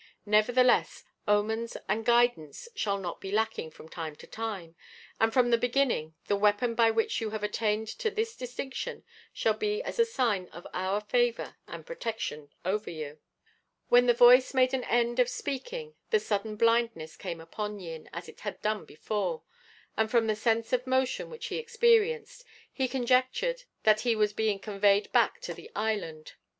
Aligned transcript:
Nevertheless, 0.25 1.03
omens 1.27 1.77
and 1.87 2.03
guidance 2.03 2.67
shall 2.75 2.97
not 2.97 3.21
be 3.21 3.31
lacking 3.31 3.69
from 3.69 3.87
time 3.87 4.15
to 4.15 4.25
time, 4.25 4.75
and 5.19 5.31
from 5.31 5.51
the 5.51 5.59
beginning 5.59 6.15
the 6.25 6.35
weapon 6.35 6.73
by 6.73 6.89
which 6.89 7.21
you 7.21 7.29
have 7.29 7.43
attained 7.43 7.87
to 7.99 8.09
this 8.09 8.35
distinction 8.35 9.03
shall 9.31 9.53
be 9.53 9.83
as 9.83 9.99
a 9.99 10.05
sign 10.05 10.47
of 10.47 10.65
our 10.73 11.01
favour 11.01 11.57
and 11.67 11.85
protection 11.85 12.49
over 12.65 12.89
you." 12.89 13.19
When 13.89 14.07
the 14.07 14.15
Voice 14.15 14.55
made 14.55 14.73
an 14.73 14.85
end 14.85 15.19
of 15.19 15.29
speaking 15.29 15.93
the 16.09 16.19
sudden 16.19 16.55
blindness 16.55 17.15
came 17.15 17.39
upon 17.39 17.77
Yin, 17.79 18.09
as 18.11 18.27
it 18.27 18.39
had 18.39 18.59
done 18.63 18.85
before, 18.85 19.43
and 19.95 20.09
from 20.09 20.25
the 20.25 20.35
sense 20.35 20.73
of 20.73 20.87
motion 20.87 21.29
which 21.29 21.45
he 21.49 21.57
experienced, 21.57 22.43
he 22.73 22.87
conjectured 22.87 23.65
that 23.83 23.99
he 24.01 24.15
was 24.15 24.33
being 24.33 24.57
conveyed 24.57 25.11
back 25.11 25.39
to 25.41 25.53
the 25.53 25.69
island. 25.75 26.33